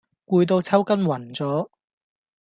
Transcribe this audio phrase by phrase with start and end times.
[0.25, 1.69] 攰到抽筋暈咗